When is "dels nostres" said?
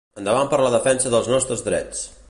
1.17-1.63